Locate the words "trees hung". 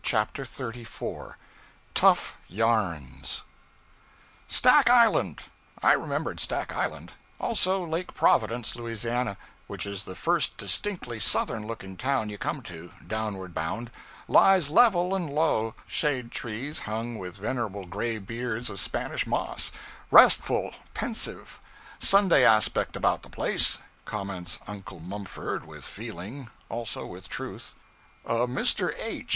16.31-17.19